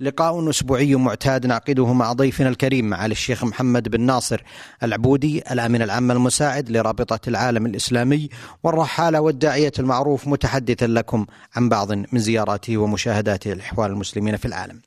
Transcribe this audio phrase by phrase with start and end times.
[0.00, 4.42] لقاء أسبوعي معتاد نعقده مع ضيفنا الكريم معالي الشيخ محمد بن ناصر
[4.82, 8.28] العبودي الأمين العام المساعد لرابطة العالم الإسلامي
[8.62, 11.26] والرحالة والداعية المعروف متحدثا لكم
[11.56, 14.80] عن بعض من زياراته ومشاهداته لإحوال المسلمين في العالم.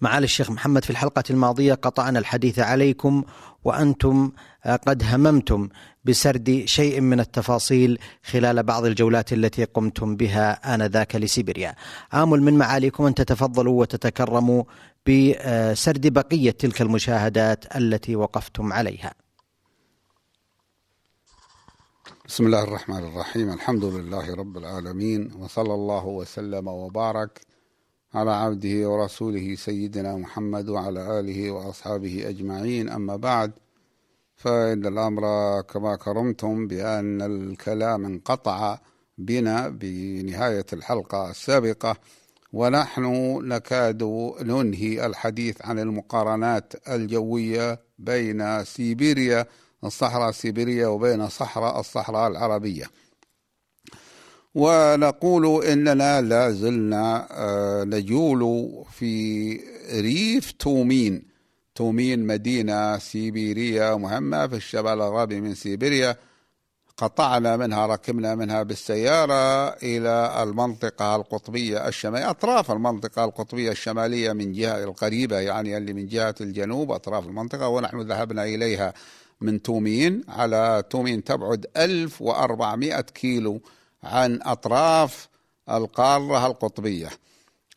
[0.00, 3.24] معالي الشيخ محمد في الحلقة الماضية قطعنا الحديث عليكم
[3.64, 4.32] وأنتم
[4.86, 5.68] قد هممتم
[6.06, 11.74] بسرد شيء من التفاصيل خلال بعض الجولات التي قمتم بها آنذاك لسيبيريا.
[12.14, 14.64] آمل من معاليكم أن تتفضلوا وتتكرموا
[15.06, 19.14] بسرد بقية تلك المشاهدات التي وقفتم عليها.
[22.28, 23.52] بسم الله الرحمن الرحيم.
[23.52, 27.40] الحمد لله رب العالمين وصلى الله وسلم وبارك
[28.14, 32.88] على عبده ورسوله سيدنا محمد وعلى آله وأصحابه أجمعين.
[32.88, 33.52] أما بعد
[34.36, 35.22] فإن الأمر
[35.60, 38.78] كما كرمتم بأن الكلام انقطع
[39.18, 41.96] بنا بنهاية الحلقة السابقة
[42.52, 43.04] ونحن
[43.48, 44.02] نكاد
[44.42, 49.46] ننهي الحديث عن المقارنات الجوية بين سيبيريا
[49.84, 52.84] الصحراء السيبيرية وبين صحراء الصحراء العربية.
[54.54, 57.28] ونقول إننا لا زلنا
[57.84, 59.52] نجول في
[59.92, 61.35] ريف تومين
[61.76, 66.16] تومين مدينة سيبيرية مهمة في الشمال الغربي من سيبيريا.
[66.96, 74.84] قطعنا منها ركبنا منها بالسيارة إلى المنطقة القطبية الشمالية أطراف المنطقة القطبية الشمالية من جهة
[74.84, 78.94] القريبة يعني اللي من جهة الجنوب أطراف المنطقة ونحن ذهبنا إليها
[79.40, 80.24] من تومين.
[80.28, 83.60] على تومين تبعد 1400 كيلو
[84.02, 85.28] عن أطراف
[85.70, 87.08] القارة القطبية.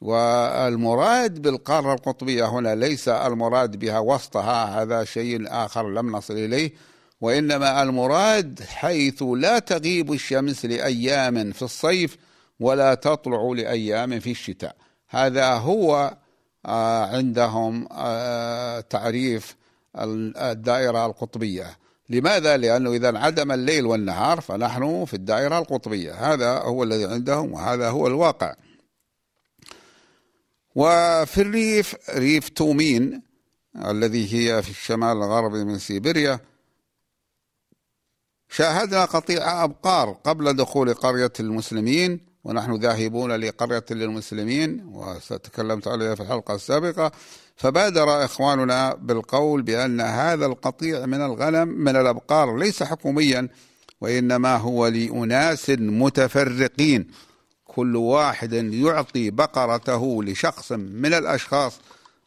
[0.02, 6.74] والمراد بالقارة القطبية هنا ليس المراد بها وسطها هذا شيء آخر لم نصل إليه
[7.22, 12.18] وإنما المراد حيث لا تغيب الشمس لأيام في الصيف
[12.60, 14.76] ولا تطلع لأيام في الشتاء.
[15.10, 16.18] هذا هو
[16.66, 17.88] عندهم
[18.90, 19.56] تعريف
[19.96, 21.78] الدائرة القطبية.
[22.10, 26.34] لماذا؟ لأنه إذا انعدم الليل والنهار فنحن في الدائرة القطبية.
[26.34, 28.54] هذا هو الذي عندهم وهذا هو الواقع.
[30.80, 33.22] وفي الريف ريف تومين
[33.86, 36.40] الذي هي في الشمال الغربي من سيبيريا
[38.50, 46.56] شاهدنا قطيع أبقار قبل دخول قرية المسلمين ونحن ذاهبون لقرية للمسلمين وستكلمت عليها في الحلقة
[46.56, 47.12] السابقة.
[47.56, 53.48] فبادر إخواننا بالقول بأن هذا القطيع من الغنم من الأبقار ليس حكوميا
[54.02, 57.08] وإنما هو لأناس متفرقين.
[57.76, 61.80] كل واحد يعطي بقرته لشخص من الأشخاص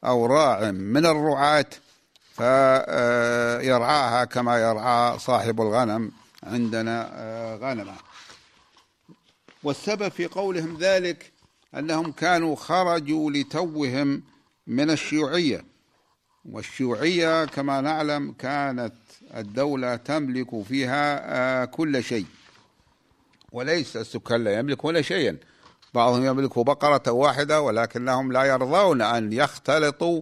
[0.04, 1.66] أو راع من الرعاة
[2.36, 6.10] فيرعاها كما يرعى صاحب الغنم
[6.42, 7.10] عندنا
[7.62, 7.94] غنمة.
[9.62, 11.32] والسبب في قولهم ذلك
[11.78, 14.22] أنهم كانوا خرجوا لتوهم
[14.66, 15.64] من الشيوعية.
[16.44, 18.94] والشيوعية كما نعلم كانت
[19.36, 22.26] الدولة تملك فيها كل شيء.
[23.52, 25.36] وليس السكان لا يملك ولا شيئا.
[25.94, 30.20] بعضهم يملك بقرة واحدة ولكنهم لا يرضون أن يختلطوا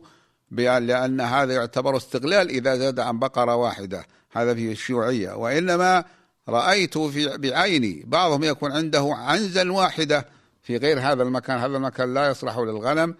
[0.50, 4.06] بأن لأن هذا يعتبر استغلال إذا زاد عن بقرة واحدة.
[4.32, 5.32] هذا في الشيوعية.
[5.32, 6.04] وإنما
[6.48, 10.26] رأيت في بعيني بعضهم يكون عنده عنزا واحدة
[10.62, 11.58] في غير هذا المكان.
[11.58, 13.14] هذا المكان لا يصلح للغنم.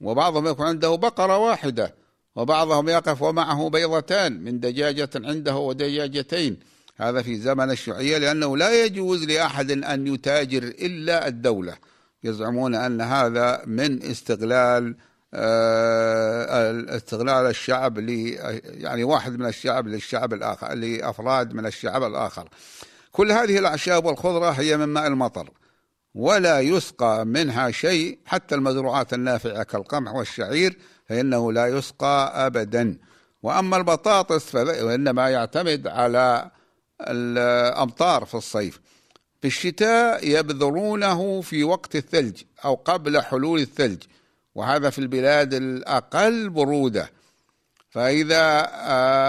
[0.00, 1.94] وبعضهم يكون عنده بقرة واحدة.
[2.36, 6.75] وبعضهم يقف ومعه بيضتان من دجاجة عنده ودجاجتين.
[6.96, 11.76] هذا في زمن الشيوعية لأنه لا يجوز لأحد أن يتاجر إلا الدولة.
[12.24, 14.96] يزعمون أن هذا من استغلال
[16.88, 18.08] استغلال الشعب ل
[18.64, 22.48] يعني واحد من الشعب للشعب الآخر لأفراد من الشعب الآخر.
[23.12, 25.50] كل هذه الأعشاب والخضرة هي من ماء المطر
[26.14, 30.78] ولا يسقى منها شيء حتى المزروعات النافعة كالقمح والشعير
[31.08, 32.98] فإنه لا يسقى أبدا.
[33.42, 36.50] وأما البطاطس فإنما يعتمد على
[37.00, 38.80] الأمطار في الصيف.
[39.40, 44.02] في الشتاء يبذرونه في وقت الثلج أو قبل حلول الثلج
[44.54, 47.10] وهذا في البلاد الأقل برودة.
[47.90, 48.66] فإذا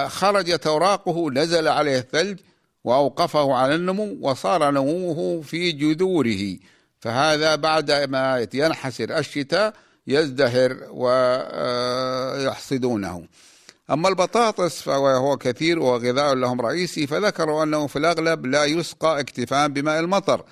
[0.07, 2.39] خرجت أوراقه نزل عليه الثلج
[2.83, 6.57] وأوقفه على النمو وصار نموه في جذوره.
[6.99, 9.73] فهذا بعد ما ينحسر الشتاء
[10.07, 10.77] يزدهر
[12.37, 13.27] ويحصدونه
[13.89, 19.99] أما البطاطس فهو كثير وغذاء لهم رئيسي فذكروا أنه في الأغلب لا يسقى اكتفاء بماء
[19.99, 20.43] المطر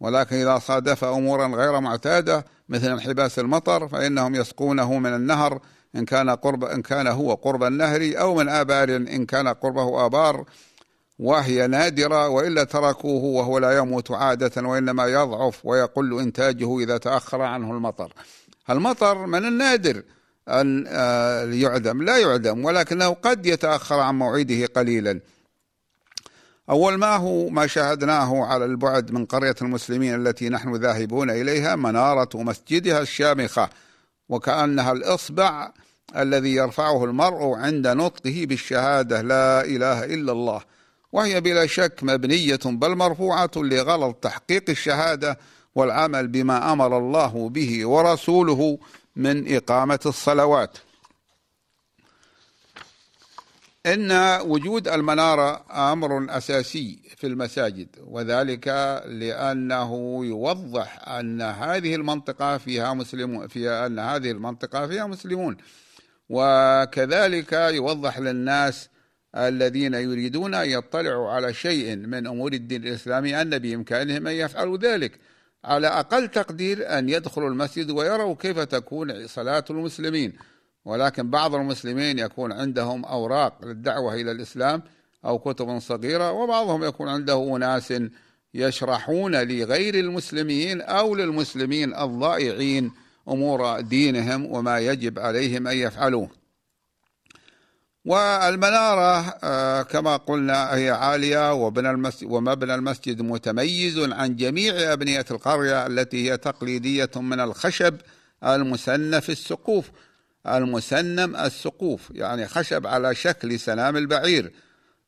[0.00, 5.60] ولكن إذا صادف أمورا غير معتادة مثل انحباس المطر فإنهم يسقونه من النهر
[5.96, 10.44] إن كان قرب إن كان هو قرب النهر أو من آبار إن كان قربه آبار
[11.18, 17.72] وهي نادرة وإلا تركوه وهو لا يموت عادة وإنما يضعف ويقل إنتاجه إذا تأخر عنه
[17.72, 18.12] المطر.
[18.70, 20.02] المطر من النادر
[20.50, 22.02] أن آه، يعدم.
[22.02, 25.20] لا يعدم ولكنه قد يتأخر عن موعده قليلا.
[26.70, 32.28] أول ما هو ما شاهدناه على البعد من قرية المسلمين التي نحن ذاهبون إليها منارة
[32.34, 33.70] مسجدها الشامخة
[34.28, 35.72] وكأنها الإصبع
[36.16, 40.60] الذي يرفعه المرء عند نطقه بالشهادة لا إله إلا الله.
[41.12, 45.38] وهي بلا شك مبنية بل مرفوعة لغلط تحقيق الشهادة
[45.74, 48.78] والعمل بما أمر الله به ورسوله.
[49.16, 50.78] من إقامة الصلوات.
[53.86, 58.68] إن وجود المنارة أمر أساسي في المساجد وذلك
[59.06, 65.56] لأنه يوضح أن هذه المنطقة فيها مسلمون فيها أن هذه المنطقة فيها مسلمون.
[66.28, 68.88] وكذلك يوضح للناس
[69.36, 75.18] الذين يريدون أن يطلعوا على شيء من أمور الدين الإسلامي أن بإمكانهم أن يفعلوا ذلك.
[75.64, 80.32] على أقل تقدير أن يدخلوا المسجد ويروا كيف تكون صلاة المسلمين.
[80.84, 84.82] ولكن بعض المسلمين يكون عندهم أوراق للدعوة إلى الإسلام
[85.24, 87.94] أو كتب صغيرة وبعضهم يكون عنده أناس
[88.54, 92.92] يشرحون لغير المسلمين أو للمسلمين الضائعين
[93.28, 96.39] أمور دينهم وما يجب عليهم أن يفعلوه.
[98.04, 105.86] والمنارة آه، كما قلنا هي عالية وبنى المسجد ومبنى المسجد متميز عن جميع أبنية القرية
[105.86, 107.96] التي هي تقليدية من الخشب
[108.44, 109.90] المسنى في السقوف.
[110.46, 114.52] المسنم السقوف يعني خشب على شكل سنام البعير.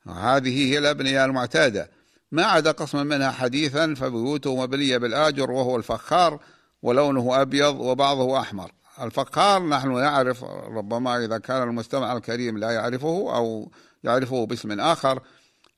[0.09, 1.91] هذه هي الأبنية المعتادة.
[2.33, 6.41] ما عدا قسم منها حديثا فبيوته مبنية بالآجر وهو الفخار
[6.83, 8.73] ولونه أبيض وبعضه أحمر.
[9.02, 13.72] الفخار نحن نعرف ربما إذا كان المستمع الكريم لا يعرفه أو
[14.04, 15.20] يعرفه باسم آخر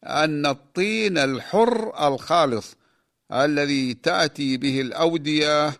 [0.04, 2.76] أن الطين الحر الخالص
[3.32, 5.72] الذي تأتي به الأودية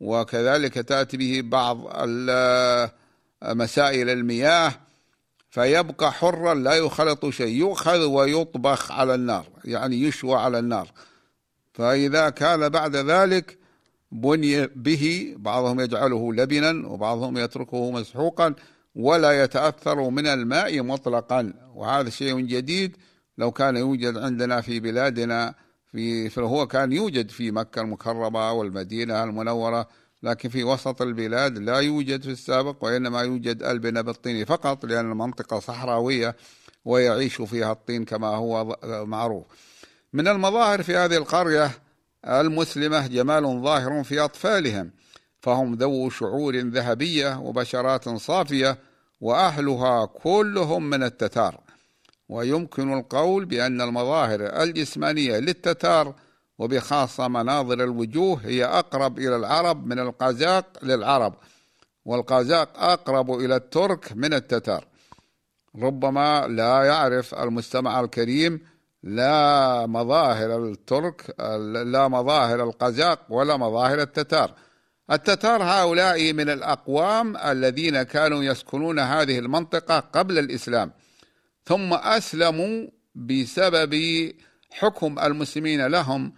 [0.00, 1.78] وكذلك تأتي به بعض
[3.44, 4.72] مسائل المياه
[5.50, 10.90] فيبقى حرا لا يخلط شيء يؤخذ ويطبخ على النار يعني يشوى على النار.
[11.72, 13.58] فإذا كان بعد ذلك
[14.12, 18.54] بني به بعضهم يجعله لبنا وبعضهم يتركه مسحوقا
[18.94, 21.52] ولا يتأثر من الماء مطلقا.
[21.74, 22.96] وهذا شيء جديد
[23.38, 25.54] لو كان يوجد عندنا في بلادنا
[25.86, 29.88] في فهو كان يوجد في مكة المكرمة والمدينة المنورة
[30.22, 35.60] لكن في وسط البلاد لا يوجد في السابق وإنما يوجد ألبنة بالطين فقط لأن المنطقة
[35.60, 36.36] صحراوية
[36.84, 38.76] ويعيش فيها الطين كما هو
[39.06, 39.46] معروف.
[40.12, 41.70] من المظاهر في هذه القرية
[42.28, 44.90] المسلمة جمال ظاهر في أطفالهم
[45.40, 48.78] فهم ذو شعور ذهبية وبشرات صافية
[49.20, 51.60] وأهلها كلهم من التتار.
[52.28, 56.14] ويمكن القول بأن المظاهر الجسمانية للتتار
[56.58, 61.34] وبخاصة مناظر الوجوه هي أقرب إلى العرب من القازاق للعرب
[62.04, 64.86] والقازاق أقرب إلى الترك من التتار.
[65.76, 68.60] ربما لا يعرف المستمع الكريم
[69.02, 71.34] لا مظاهر الترك
[71.86, 74.54] لا مظاهر القزاق ولا مظاهر التتار.
[75.12, 80.92] التتار هؤلاء من الأقوام الذين كانوا يسكنون هذه المنطقة قبل الإسلام
[81.64, 83.94] ثم أسلموا بسبب
[84.70, 86.32] حكم المسلمين لهم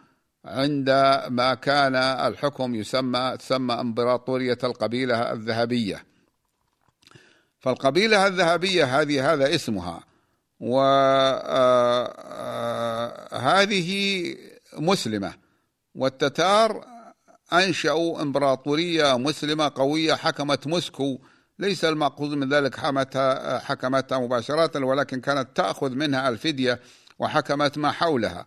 [0.45, 6.04] عندما كان الحكم يسمى تسمى إمبراطورية القبيلة الذهبية.
[7.61, 10.12] فالقبيلة الذهبية هذه هذا اسمها.
[10.62, 12.25] وهذه
[14.78, 15.33] مسلمة.
[15.95, 16.85] والتتار
[17.52, 21.19] أنشأوا إمبراطورية مسلمة قوية حكمت موسكو.
[21.59, 26.81] ليس المأخوذ من ذلك حكمتها, حكمتها مباشرة ولكن كانت تأخذ منها الفدية
[27.19, 28.47] وحكمت ما حولها.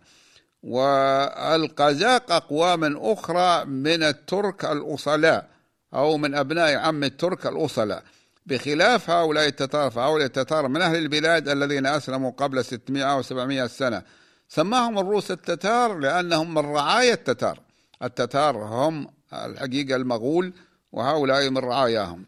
[0.62, 5.48] والقزاق أقوام أخرى من الترك الأصلاء
[5.94, 8.02] أو من أبناء عم الترك الأصلاء.
[8.46, 14.02] بخلاف هؤلاء التتار فهؤلاء التتار من أهل البلاد الذين أسلموا قبل 600 أو 700 سنة.
[14.48, 17.60] سماهم الروس التتار لأنهم من رعايا التتار.
[18.02, 20.52] التتار هم الحقيقة المغول
[20.92, 22.24] وهؤلاء من رعاياهم.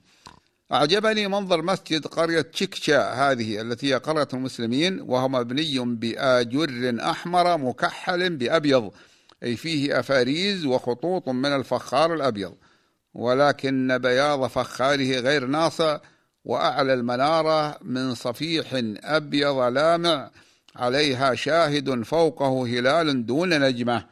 [0.73, 8.37] أعجبني منظر مسجد قرية تشيكشا هذه التي هي قرية المسلمين وهو مبني بآجر أحمر مكحل
[8.37, 8.91] بأبيض.
[9.43, 12.55] أي فيه أفاريز وخطوط من الفخار الأبيض.
[13.15, 15.99] ولكن بياض فخاره غير ناصع
[16.45, 18.67] وأعلى المنارة من صفيح
[19.05, 20.31] أبيض لامع
[20.77, 24.05] عليها شاهد فوقه هلال دون نجمة.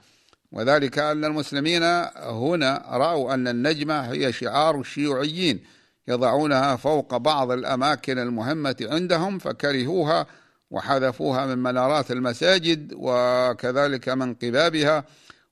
[0.53, 1.83] وذلك أن المسلمين
[2.17, 5.65] هنا رأوا أن النجمة هي شعار الشيوعيين
[6.09, 10.27] يضعونها فوق بعض الأماكن المهمة عندهم فكرهوها
[10.71, 15.05] وحذفوها من منارات المساجد وكذلك من قبابها.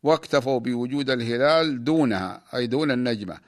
[0.04, 3.38] واكتفوا بوجود الهلال دونها أي دون النجمة.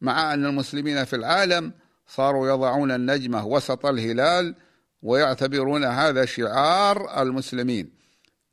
[0.00, 1.72] مع أن المسلمين في العالم
[2.08, 4.54] صاروا يضعون النجمة وسط الهلال
[5.02, 7.90] ويعتبرون هذا شعار المسلمين.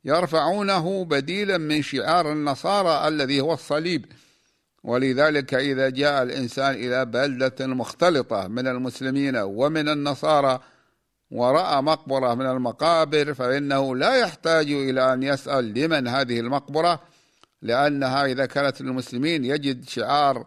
[0.04, 4.06] يرفعونه بديلا من شعار النصارى الذي هو الصليب.
[4.84, 10.60] ولذلك إذا جاء الإنسان إلى بلدة مختلطة من المسلمين ومن النصارى
[11.30, 17.11] ورأى مقبرة من المقابر فإنه لا يحتاج إلى أن يسأل لمن هذه المقبرة
[17.62, 20.46] لأنها إذا كانت للمسلمين يجد شعار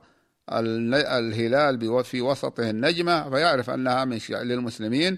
[0.50, 5.18] الهلال في وسطه النجمة فيعرف أنها من للمسلمين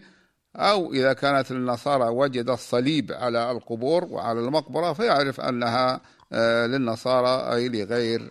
[0.56, 6.02] أو إذا كانت للنصارى وجد الصليب على القبور وعلى المقبرة فيعرف أنها
[6.34, 8.30] آه، للنصارى أي لغير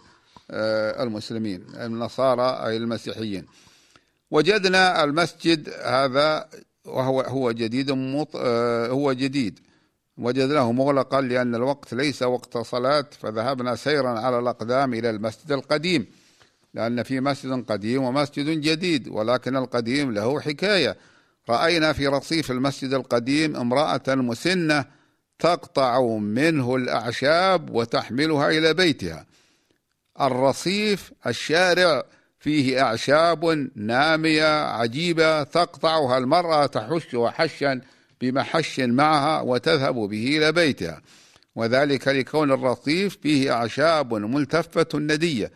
[0.51, 3.47] آه، المسلمين النصارى أي المسيحيين.
[4.31, 6.49] وجدنا المسجد هذا
[6.85, 7.91] وهو هو جديد
[8.37, 9.61] آه، هو جديد.
[10.19, 16.07] وجدناه مغلقا لأن الوقت ليس وقت صلاة فذهبنا سيرا على الأقدام إلى المسجد القديم
[16.75, 20.97] لأن في مسجد قديم ومسجد جديد ولكن القديم له حكاية.
[21.49, 24.85] رأينا في رصيف المسجد القديم امرأة مسنة
[25.39, 29.27] تقطع منه الأعشاب وتحملها إلى بيتها.
[30.21, 32.05] الرصيف الشارع
[32.39, 37.81] فيه أعشاب نامية عجيبة تقطعها المرأة تحشها حشا
[38.21, 41.01] بمحش معها وتذهب به إلى بيتها.
[41.55, 45.51] وذلك لكون الرصيف فيه أعشاب ملتفة ندية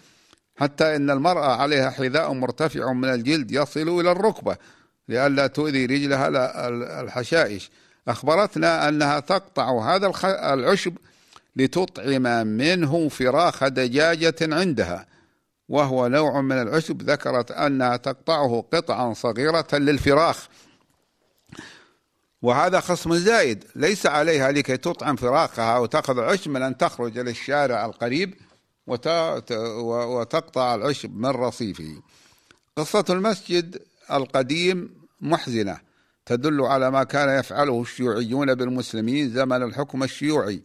[0.57, 4.57] حتى إن المرأة عليها حذاء مرتفع من الجلد يصل إلى الركبة
[5.09, 6.29] لئلا تؤذي رجلها
[7.01, 7.71] الحشائش.
[8.09, 10.97] أخبرتنا أنها تقطع هذا العشب
[11.57, 15.07] لتطعم منه فراخ دجاجة عندها.
[15.69, 20.49] وهو نوع من العشب ذكرت أنها تقطعه قطعا صغيرة للفراخ.
[22.43, 28.35] وهذا خصم زائد ليس عليها لكي تطعم فراخها وتأخذ عشب من أن تخرج للشارع القريب
[29.87, 32.03] وتقطع العشب من رصيفه.
[32.77, 33.83] قصة المسجد
[34.13, 35.79] القديم محزنة
[36.27, 40.63] تدل على ما كان يفعله الشيوعيون بالمسلمين زمن الحكم الشيوعي.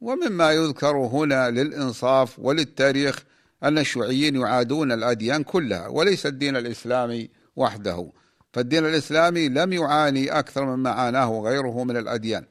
[0.00, 3.24] ومما يذكر هنا للإنصاف وللتاريخ
[3.62, 8.12] أن الشيوعيين يعادون الأديان كلها وليس الدين الإسلامي وحده.
[8.52, 12.44] فالدين الإسلامي لم يعاني أكثر مما عاناه غيره من الأديان.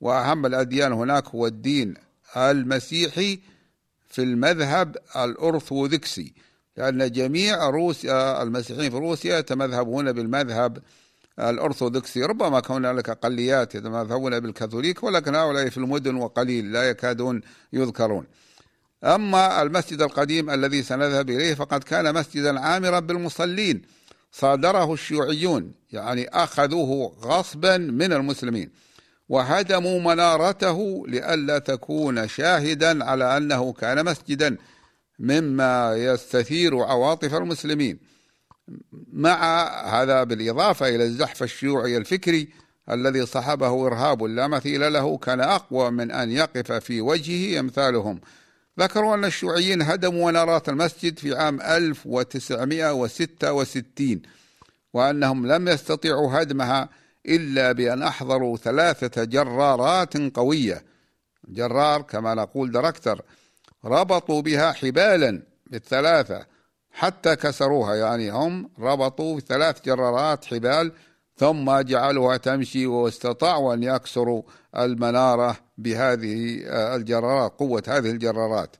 [0.00, 1.94] وأهم الأديان هناك هو الدين
[2.36, 3.40] المسيحي
[4.08, 6.32] في المذهب الأرثوذكسي
[6.76, 10.78] لأن جميع روسيا المسيحيين في روسيا يتمذهبون بالمذهب
[11.38, 12.22] الأرثوذكسي.
[12.22, 17.40] ربما كون هناك أقليات يتمذهبون بالكاثوليك ولكن هؤلاء في المدن وقليل لا يكادون
[17.72, 18.26] يذكرون.
[19.04, 23.82] أما المسجد القديم الذي سنذهب إليه فقد كان مسجدا عامرا بالمصلين.
[24.36, 28.70] صادره الشيوعيون يعني أخذوه غصبا من المسلمين
[29.28, 34.56] وهدموا منارته لئلا تكون شاهدا على أنه كان مسجدا
[35.18, 37.98] مما يستثير عواطف المسلمين.
[39.12, 39.64] مع
[40.02, 42.48] هذا بالإضافة إلى الزحف الشيوعي الفكري
[42.90, 48.20] الذي صحبه إرهاب لا مثيل له كان أقوى من أن يقف في وجهه أمثالهم.
[48.80, 54.22] ذكروا أن الشيوعيين هدموا منارات المسجد في عام 1966
[54.92, 56.88] وأنهم لم يستطيعوا هدمها
[57.26, 60.84] إلا بأن أحضروا ثلاثة جرارات قوية.
[61.48, 63.22] جرار كما نقول دركتر
[63.84, 66.46] ربطوا بها حبالا بالثلاثة
[66.90, 70.92] حتى كسروها يعني هم ربطوا ثلاث جرارات حبال
[71.36, 74.42] ثم جعلوها تمشي واستطاعوا أن يكسروا
[74.76, 76.60] المنارة بهذه
[76.96, 78.76] الجرارات قوة هذه الجرارات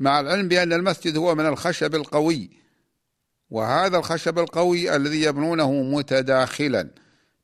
[0.00, 2.50] مع العلم بأن المسجد هو من الخشب القوي
[3.50, 6.88] وهذا الخشب القوي الذي يبنونه متداخلا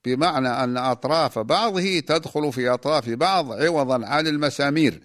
[0.05, 5.01] بمعنى أن أطراف بعضه تدخل في أطراف بعض عوضا عن المسامير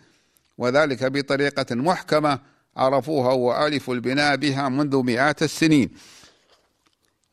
[0.57, 2.39] وذلك بطريقة محكمة
[2.77, 5.89] عرفوها وألفوا البناء بها منذ مئات السنين.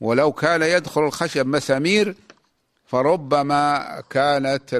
[0.00, 2.14] ولو كان يدخل الخشب مسامير
[2.94, 4.74] فربما كانت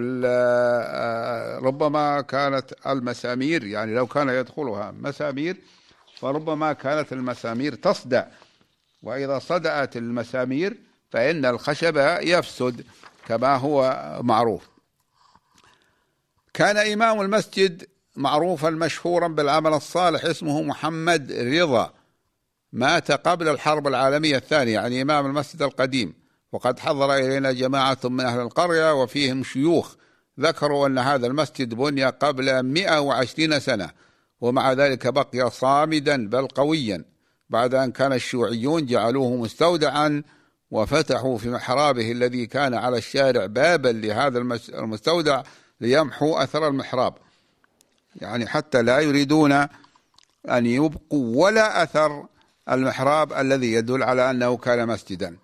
[1.65, 5.57] ربما كانت المسامير يعني لو كان يدخلها مسامير
[6.19, 8.27] فربما كانت المسامير تصدع
[9.03, 10.77] وإذا صدأت المسامير
[11.11, 12.85] فإن الخشب يفسد
[13.27, 14.69] كما هو معروف.
[16.53, 21.93] كان إمام المسجد معروفا مشهورا بالعمل الصالح اسمه محمد رضا.
[22.73, 26.24] مات قبل الحرب العالمية الثانية يعني إمام المسجد القديم.
[26.55, 29.95] وقد حضر إلينا جماعة من أهل القرية وفيهم شيوخ
[30.41, 33.91] ذكروا أن هذا المسجد بني قبل 120 سنة
[34.41, 37.05] ومع ذلك بقي صامدا بل قويا
[37.51, 40.23] بعد أن كان الشيوعيون جعلوه مستودعا
[40.71, 44.39] وفتحوا في محرابه الذي كان على الشارع بابا لهذا
[44.75, 45.43] المستودع
[45.81, 47.15] ليمحوا أثر المحراب.
[48.17, 49.53] يعني حتى لا يريدون
[50.49, 52.27] أن يبقوا ولا أثر
[52.71, 55.44] المحراب الذي يدل على أنه كان مسجدا.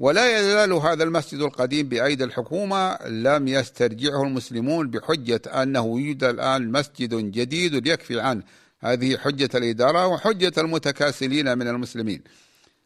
[0.00, 7.14] ولا يزال هذا المسجد القديم بأيدي الحكومة لم يسترجعه المسلمون بحجة أنه يوجد الآن مسجد
[7.14, 8.42] جديد يكفي عنه
[8.78, 12.22] هذه حجة الإدارة وحجة المتكاسلين من المسلمين.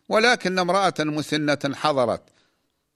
[0.08, 2.22] ولكن امرأة مسنة حضرت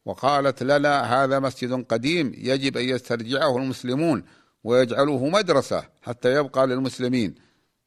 [0.05, 4.25] وقالت لنا هذا مسجد قديم يجب أن يسترجعه المسلمون
[4.65, 7.35] ويجعلوه مدرسة حتى يبقى للمسلمين.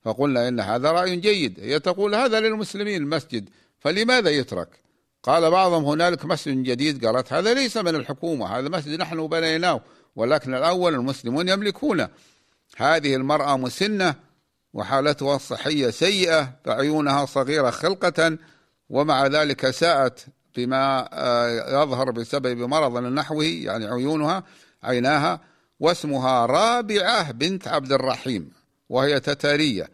[0.02, 1.60] فقلنا إن هذا رأي جيد.
[1.60, 4.82] هي تقول هذا للمسلمين المسجد فلماذا يترك؟
[5.24, 7.06] قال بعضهم هنالك مسجد جديد.
[7.06, 9.82] قالت هذا ليس من الحكومة هذا مسجد نحن بنيناه
[10.16, 12.10] ولكن الأول المسلمون يملكونه.
[12.78, 14.16] هذه المرأة مسنة
[14.74, 18.38] وحالتها الصحية سيئة فعيونها صغيرة خلقة
[18.90, 20.26] ومع ذلك ساءت
[20.58, 24.44] بما آه، يظهر بسبب مرض نحوه يعني عيونها
[24.84, 25.40] عيناها
[25.80, 28.52] واسمها رابعة بنت عبد الرحيم
[28.90, 29.90] وهي تتارية.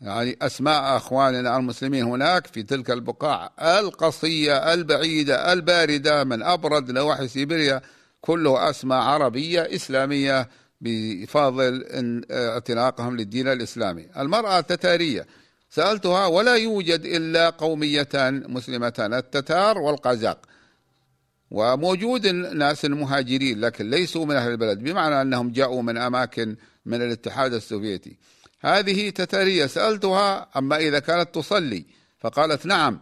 [0.00, 7.80] يعني أسماء أخواننا المسلمين هناك في تلك البقاع القصية البعيدة الباردة من أبرد نواحي سيبيريا
[8.20, 10.48] كله أسماء عربية إسلامية
[10.80, 11.84] بفضل
[12.30, 14.06] اعتناقهم للدين الإسلامي.
[14.18, 15.26] المرأة تتارية
[15.70, 20.38] سألتها ولا يوجد إلا قوميتان مسلمتان التتار والقازاق
[21.50, 27.54] وموجود الناس المهاجرين لكن ليسوا من أهل البلد بمعنى أنهم جاءوا من أماكن من الاتحاد
[27.54, 28.16] السوفيتي.
[28.60, 31.84] هذه تتارية سألتها أما إذا كانت تصلي.
[32.18, 33.00] فقالت نعم.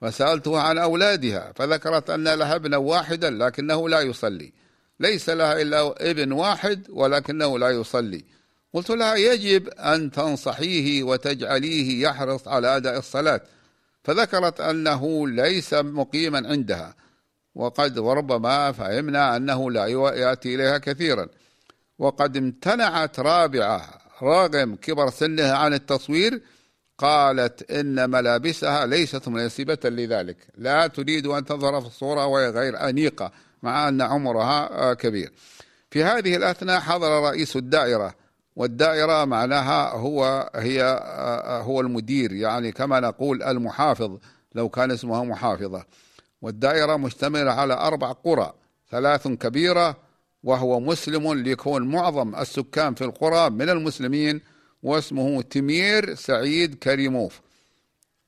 [0.00, 4.52] فسألتها عن أولادها فذكرت أن لها ابنا واحدا لكنه لا يصلي.
[5.00, 8.24] ليس لها إلا ابن واحد ولكنه لا يصلي.
[8.72, 13.40] قلت لها يجب أن تنصحيه وتجعليه يحرص على أداء الصلاة.
[14.04, 16.94] فذكرت أنه ليس مقيما عندها.
[17.54, 21.28] وقد وربما فهمنا أنه لا يأتي إليها كثيرا.
[21.98, 26.42] وقد امتنعت رابعة رغم كبر سنها عن التصوير
[26.98, 30.36] قالت إن ملابسها ليست مناسبة لذلك.
[30.56, 33.32] لا تريد أن تظهر في الصورة وهي غير أنيقة
[33.62, 35.32] مع أن عمرها كبير.
[35.90, 38.14] في هذه الأثناء حضر رئيس الدائرة
[38.56, 41.00] والدائرة معناها هو هي
[41.64, 44.18] هو المدير يعني كما نقول المحافظ
[44.54, 45.84] لو كان اسمها محافظة.
[46.42, 48.52] والدائرة مشتملة على أربع قرى
[48.90, 49.96] ثلاث كبيرة
[50.42, 54.40] وهو مسلم ليكون معظم السكان في القرى من المسلمين
[54.82, 57.40] واسمه تمير سعيد كريموف.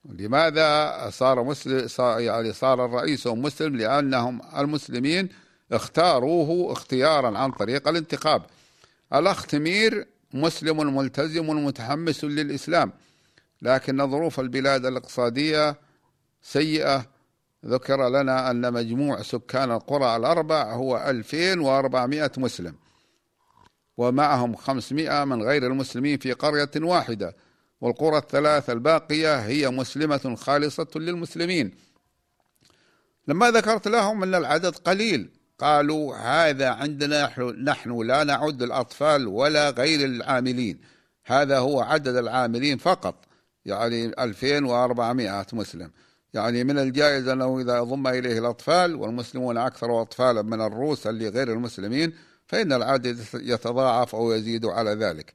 [0.05, 5.29] لماذا صار مسلم صار يعني صار الرئيس مسلم؟ لأنهم المسلمين
[5.73, 8.43] اختاروه اختيارا عن طريق الانتخاب.
[9.15, 12.93] الأخ تمير مسلم ملتزم متحمس للإسلام
[13.63, 15.77] لكن ظروف البلاد الإقتصادية
[16.43, 17.07] سيئة
[17.67, 22.75] ذكر لنا أن مجموع سكان القرى الأربع هو 2400 مسلم
[23.97, 27.37] ومعهم 500 من غير المسلمين في قرية واحدة
[27.81, 31.75] والقرى الثلاث الباقية هي مسلمة خالصة للمسلمين.
[33.29, 40.05] لما ذكرت لهم أن العدد قليل قالوا هذا عندنا نحن لا نعد الأطفال ولا غير
[40.05, 40.81] العاملين.
[41.27, 43.25] هذا هو عدد العاملين فقط
[43.65, 45.91] يعني 2400 مسلم.
[46.35, 51.53] يعني من الجائز أنه إذا ضم إليه الأطفال والمسلمون أكثر أطفالا من الروس اللي غير
[51.53, 52.13] المسلمين
[52.47, 55.33] فإن العدد يتضاعف أو يزيد على ذلك.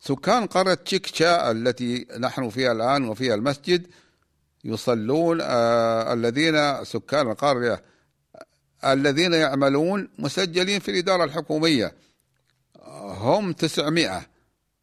[0.00, 3.86] سكان قرية تشيكشا التي نحن فيها الآن وفيها المسجد
[4.64, 7.82] يصلون آه الذين سكان القرية
[8.84, 11.94] الذين يعملون مسجلين في الإدارة الحكومية.
[13.02, 14.37] هم تسعمائة.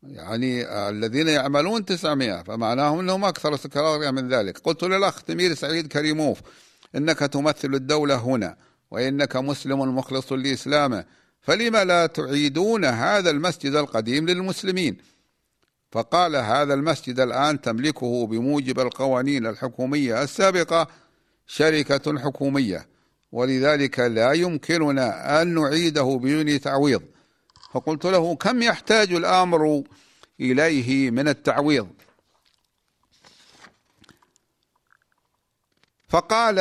[0.07, 4.57] يعني الذين يعملون تسعمائة فمعناهم أنهم أكثر سكرارية من ذلك.
[4.57, 6.39] قلت للأخ تمير سعيد كريموف
[6.95, 8.57] إنك تمثل الدولة هنا
[8.91, 11.05] وإنك مسلم مخلص لإسلامه
[11.41, 14.97] فلما لا تعيدون هذا المسجد القديم للمسلمين؟
[15.91, 20.87] فقال هذا المسجد الآن تملكه بموجب القوانين الحكومية السابقة
[21.47, 22.87] شركة حكومية
[23.31, 27.01] ولذلك لا يمكننا أن نعيده بدون تعويض.
[27.75, 29.83] فقلت له كم يحتاج الأمر
[30.39, 31.87] إليه من التعويض؟
[36.09, 36.59] فقال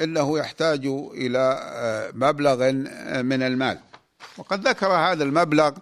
[0.00, 2.72] إنه يحتاج إلى مبلغ
[3.22, 3.78] من المال.
[4.38, 5.72] وقد ذكر هذا المبلغ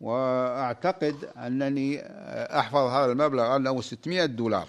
[0.00, 2.02] وأعتقد أنني
[2.58, 4.68] أحفظ هذا المبلغ أنه 600 دولار.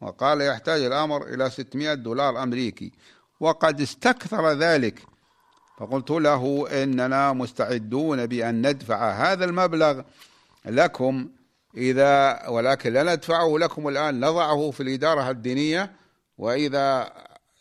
[0.00, 2.92] وقال يحتاج الأمر إلى 600 دولار أمريكي.
[3.40, 5.11] وقد استكثر ذلك.
[5.78, 10.02] فقلت له إننا مستعدون بأن ندفع هذا المبلغ
[10.64, 11.28] لكم
[11.76, 15.92] إذا ولكن لا ندفعه لكم الآن نضعه في الإدارة الدينية
[16.38, 17.12] وإذا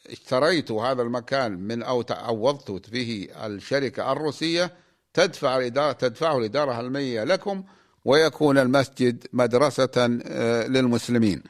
[0.10, 4.72] اشتريت هذا المكان من أو تعوضت فيه الشركة الروسية
[5.14, 7.64] تدفع الإدارة تدفعه الإدارة المية لكم
[8.06, 11.44] ويكون المسجد مدرسة آه، للمسلمين.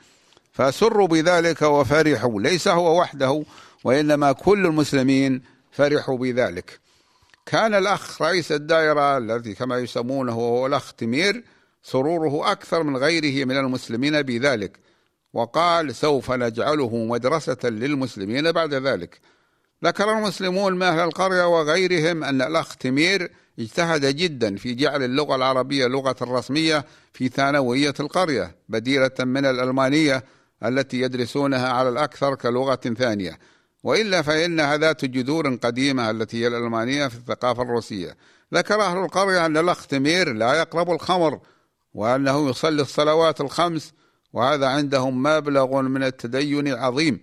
[0.51, 3.43] فسروا بذلك وفرحوا ليس هو وحده
[3.83, 5.41] وإنما كل المسلمين
[5.71, 6.79] فرحوا بذلك.
[7.45, 11.43] كان الأخ رئيس الدائرة الذي كما يسمونه هو الأخ تمير
[11.83, 14.79] سروره أكثر من غيره من المسلمين بذلك
[15.33, 19.19] وقال سوف نجعله مدرسة للمسلمين بعد ذلك
[19.85, 25.87] ذكر المسلمون من أهل القرية وغيرهم أن الأخ تمير اجتهد جدا في جعل اللغة العربية
[25.87, 30.23] لغة رسمية في ثانوية القرية بديلة من الألمانية
[30.65, 33.39] التي يدرسونها على الأكثر كلغة ثانية.
[33.83, 38.17] وإلا فإنها ذات جذور قديمة التي هي الألمانية في الثقافة الروسية.
[38.53, 41.39] ذكر أهل القرية أن الأخ تمير لا يقرب الخمر
[41.93, 43.93] وأنه يصلي الصلوات الخمس
[44.33, 47.21] وهذا عندهم مبلغ من التدين عظيم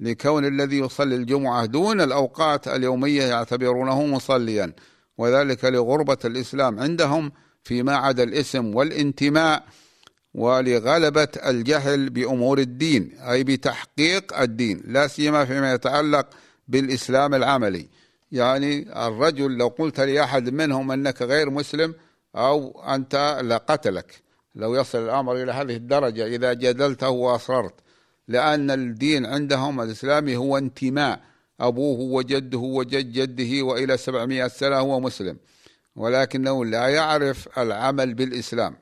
[0.00, 4.72] لكون الذي يصلي الجمعة دون الأوقات اليومية يعتبرونه مصليا.
[5.18, 7.32] وذلك لغربة الإسلام عندهم
[7.64, 9.64] فيما عدا الاسم والانتماء
[10.34, 16.26] ولغلبة الجهل بأمور الدين أي بتحقيق الدين لا سيما فيما يتعلق
[16.68, 17.88] بالإسلام العملي.
[18.32, 21.94] يعني الرجل لو قلت لأحد منهم أنك غير مسلم
[22.36, 24.22] أو أنت لقتلك
[24.54, 27.74] لو يصل الأمر إلى هذه الدرجة إذا جدلته وأصررت
[28.28, 31.20] لأن الدين عندهم الإسلامي هو انتماء
[31.60, 35.36] أبوه وجده وجد جده وإلى سبعمائة سنة هو مسلم.
[35.96, 38.76] ولكنه لا يعرف العمل بالإسلام.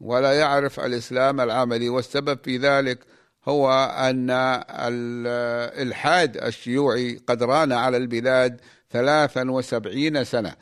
[0.00, 2.98] ولا يعرف الإسلام العملي والسبب في ذلك
[3.48, 4.30] هو أن
[4.70, 10.54] الإلحاد الشيوعي قد ران على البلاد ثلاثا وسبعين سنة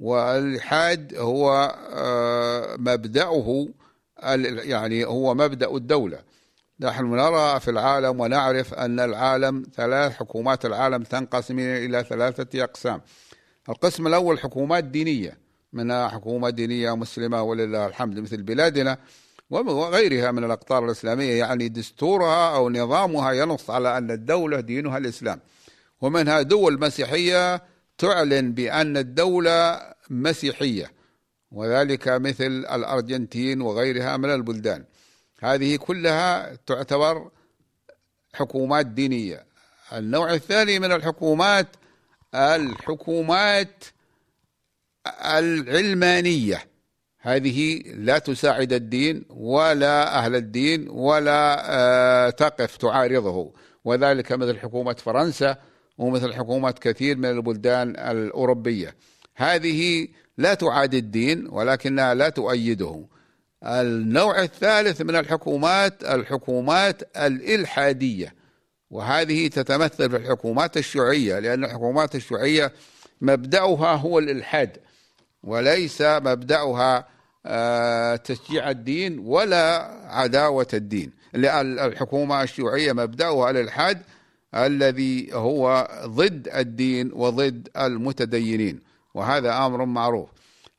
[0.00, 3.68] والإلحاد هو آه، مبدأه
[4.62, 6.18] يعني هو مبدأ الدولة.
[6.80, 13.00] نحن نرى في العالم ونعرف أن العالم ثلاث حكومات العالم تنقسم إلى ثلاثة أقسام.
[13.68, 15.38] القسم الأول حكومات دينية.
[15.72, 18.98] منها حكومة دينية مسلمة ولله الحمد مثل بلادنا
[19.50, 21.38] وغيرها من الأقطار الإسلامية.
[21.38, 25.40] يعني دستورها أو نظامها ينص على أن الدولة دينها الإسلام.
[26.00, 27.62] ومنها دول مسيحية
[27.98, 29.80] تعلن بأن الدولة
[30.10, 30.92] مسيحية
[31.50, 34.84] وذلك مثل الأرجنتين وغيرها من البلدان.
[35.40, 37.30] هذه كلها تعتبر
[38.34, 39.46] حكومات دينية.
[39.92, 41.66] النوع الثاني من الحكومات
[42.34, 43.84] الحكومات
[45.24, 46.62] العلمانية.
[47.20, 53.52] هذه لا تساعد الدين ولا أهل الدين ولا آه، تقف تعارضه.
[53.84, 55.56] وذلك مثل حكومة فرنسا
[55.98, 58.96] ومثل حكومة كثير من البلدان الأوروبية.
[59.36, 63.06] هذه لا تعادي الدين ولكنها لا تؤيده.
[63.64, 68.34] النوع الثالث من الحكومات الحكومات الإلحادية.
[68.90, 72.72] وهذه تتمثل في الحكومات الشيوعية لأن الحكومات الشيوعية
[73.20, 74.78] مبدأها هو الإلحاد.
[75.42, 77.06] وليس مبدأها
[77.46, 81.12] آه، تشجيع الدين ولا عداوة الدين.
[81.32, 84.02] لأن الحكومة الشيوعية مبدأها الإلحاد
[84.54, 88.80] الذي هو ضد الدين وضد المتدينين
[89.14, 90.28] وهذا أمر معروف.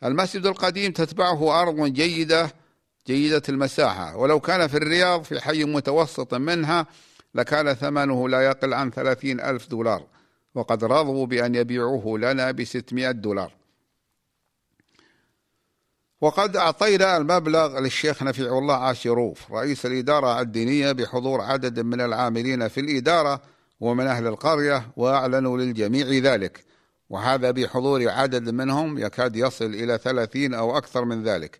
[0.03, 2.51] المسجد القديم تتبعه أرض جيدة
[3.07, 4.17] جيدة المساحة.
[4.17, 6.87] ولو كان في الرياض في حي متوسط منها
[7.35, 10.03] لكان ثمنه لا يقل عن ثلاثين ألف دولار
[10.55, 13.62] وقد رضوا بأن يبيعوه لنا بستمائة دولار.
[16.23, 22.79] وقد أعطينا المبلغ للشيخ نفيع الله عاشروف رئيس الإدارة الدينية بحضور عدد من العاملين في
[22.79, 23.41] الإدارة
[23.79, 26.63] ومن أهل القرية وأعلنوا للجميع ذلك.
[27.09, 31.59] وهذا بحضور عدد منهم يكاد يصل إلى ثلاثين أو أكثر من ذلك.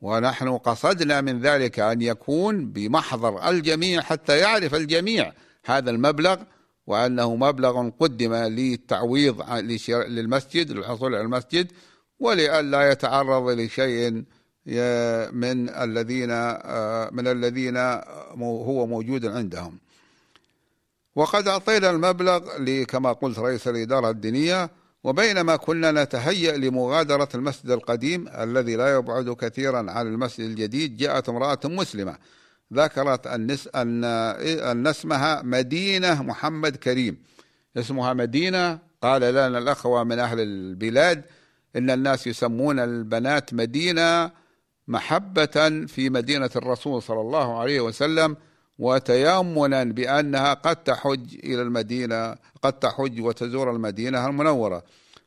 [0.00, 5.32] ونحن قصدنا من ذلك أن يكون بمحضر الجميع حتى يعرف الجميع
[5.64, 6.36] هذا المبلغ
[6.86, 9.42] وأنه مبلغ قدم للتعويض
[9.90, 11.72] للمسجد للحصول على المسجد
[12.20, 14.10] ولئلا يتعرض لشيء
[15.32, 16.30] من الذين
[17.12, 17.76] من الذين
[18.40, 19.78] هو موجود عندهم.
[21.16, 22.38] وقد أعطينا المبلغ
[22.84, 24.70] كما قلت رئيس الإدارة الدينية
[25.04, 31.58] وبينما كنا نتهيأ لمغادرة المسجد القديم الذي لا يبعد كثيرا عن المسجد الجديد جاءت امرأة
[31.64, 32.16] مسلمة
[32.74, 37.22] ذكرت أن أن أن اسمها مدينة محمد كريم.
[37.76, 41.24] اسمها مدينة قال لنا الأخوة من أهل البلاد
[41.76, 44.30] إن الناس يسمون البنات مدينة
[44.88, 48.36] محبة في مدينة الرسول صلى الله عليه وسلم
[48.78, 54.82] وتيمنا بأنها قد تحج إلى المدينة قد تحج وتزور المدينة المنورة.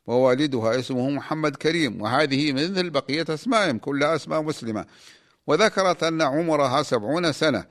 [0.06, 4.84] ووالدها اسمه محمد كريم وهذه مثل بقية أسمائهم كلها أسماء مسلمة.
[5.46, 7.64] وذكرت أن عمرها سبعون سنة.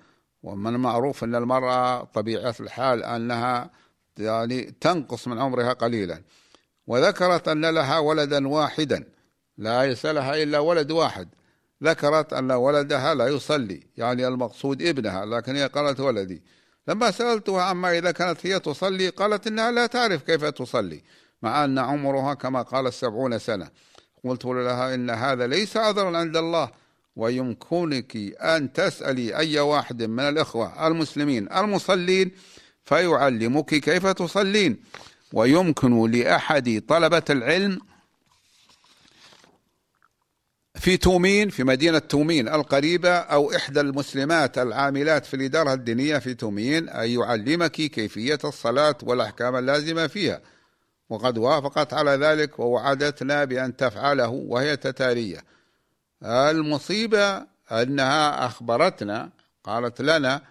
[0.44, 3.70] ومن المعروف أن المرأة طبيعة الحال أنها
[4.18, 6.22] يعني تنقص من عمرها قليلا.
[6.88, 9.04] وذكرت أن لها ولدا واحدا.
[9.58, 11.30] لا يسألها إلا ولد واحد.
[11.84, 16.44] ذكرت أن ولدها لا يصلي يعني المقصود ابنها لكن هي قالت ولدي.
[16.88, 21.04] لما سألتها عما إذا كانت هي تصلي قالت إنها لا تعرف كيف تصلي
[21.42, 23.70] مع أن عمرها كما قال السبعون سنة.
[24.24, 26.72] قلت لها إن هذا ليس عذرا عند الله
[27.16, 32.32] ويمكنك أن تسألي أي واحد من الإخوة المسلمين المصلين
[32.84, 34.84] فيعلمك كيف تصلين.
[35.34, 37.80] ويمكن لأحد طلبة العلم
[40.76, 46.90] في تومين في مدينة تومين القريبة أو إحدى المسلمات العاملات في الإدارة الدينية في تومين
[46.90, 50.42] أن يعلمك كيفية الصلاة والأحكام اللازمة فيها.
[51.10, 55.44] وقد وافقت على ذلك ووعدتنا بأن تفعله وهي تتارية
[56.24, 59.30] المصيبة أنها أخبرتنا
[59.64, 60.42] قالت لنا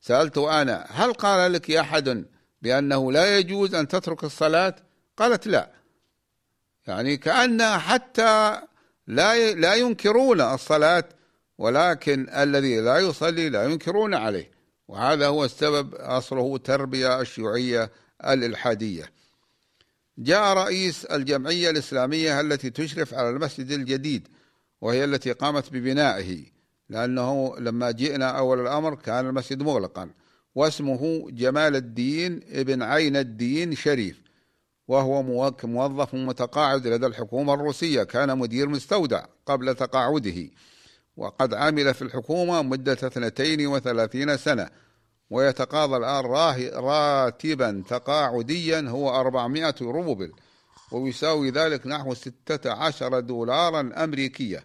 [0.00, 2.24] سألت أنا هل قال لك أحد
[2.64, 4.76] بأنه لا يجوز أن تترك الصلاة؟
[5.16, 5.70] قالت لا.
[6.86, 8.60] يعني كأنها حتى
[9.06, 11.04] لا لا ينكرون الصلاة
[11.58, 14.50] ولكن الذي لا يصلي لا ينكرون عليه.
[14.88, 17.90] وهذا هو السبب أصله تربية الشيوعية
[18.24, 19.12] الإلحادية.
[20.18, 24.28] جاء رئيس الجمعية الإسلامية التي تشرف على المسجد الجديد
[24.80, 26.44] وهي التي قامت ببنائه
[26.88, 30.10] لأنه لما جئنا أول الأمر كان المسجد مغلقا.
[30.54, 34.20] واسمه جمال الدين ابن عين الدين شريف
[34.88, 35.22] وهو
[35.64, 40.50] موظف متقاعد لدى الحكومة الروسية كان مدير مستودع قبل تقاعده
[41.16, 44.70] وقد عمل في الحكومة مدة 32 سنة
[45.30, 46.24] ويتقاضى الآن
[46.74, 50.32] راتبا تقاعديا هو 400 روبل
[50.92, 54.64] ويساوي ذلك نحو 16 دولارا أمريكية.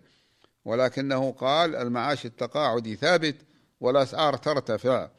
[0.65, 3.35] ولكنه قال المعاش التقاعدي ثابت
[3.81, 5.09] والأسعار ترتفع.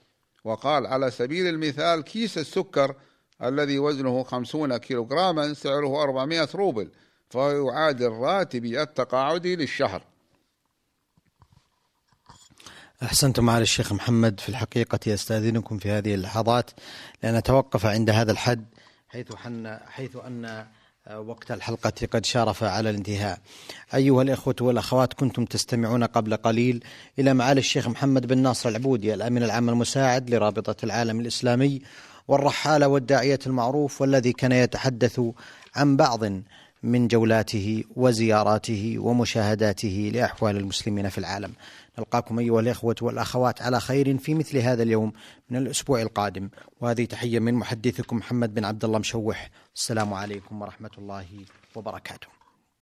[0.44, 2.94] وقال على سبيل المثال كيس السكر
[3.42, 6.90] الذي وزنه خمسون كيلوغراما سعره أربعمائة روبل
[7.31, 10.03] فهو يعادل راتبي التقاعدي للشهر.
[13.03, 16.70] أحسنتم معالي الشيخ محمد في الحقيقة أستاذنكم في هذه اللحظات
[17.22, 18.64] لأن أتوقف عند هذا الحد
[19.09, 20.66] حيث, حن حيث أن
[21.09, 23.39] وقت الحلقة قد شارف على الانتهاء.
[23.95, 26.85] أيها الإخوة والأخوات كنتم تستمعون قبل قليل
[27.19, 31.83] إلى معالي الشيخ محمد بن ناصر العبودي الأمين العام المساعد لرابطة العالم الإسلامي
[32.29, 35.21] والرحالة والداعية المعروف والذي كان يتحدث
[35.75, 36.21] عن بعض
[36.83, 41.53] من جولاته وزياراته ومشاهداته لأحوال المسلمين في العالم.
[41.98, 45.12] نلقاكم أيها الإخوة والأخوات على خير في مثل هذا اليوم
[45.50, 46.48] من الأسبوع القادم.
[46.81, 49.50] وهذه تحية من محدثكم محمد بن عبد الله مشوح.
[49.74, 51.26] السلام عليكم ورحمة الله
[51.74, 52.39] وبركاته.